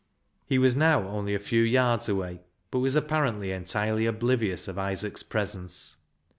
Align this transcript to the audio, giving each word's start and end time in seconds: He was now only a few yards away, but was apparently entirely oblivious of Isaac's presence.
He 0.47 0.57
was 0.57 0.75
now 0.75 1.07
only 1.07 1.35
a 1.35 1.39
few 1.39 1.61
yards 1.61 2.09
away, 2.09 2.41
but 2.71 2.79
was 2.79 2.95
apparently 2.95 3.51
entirely 3.51 4.07
oblivious 4.07 4.67
of 4.67 4.79
Isaac's 4.79 5.21
presence. 5.21 5.97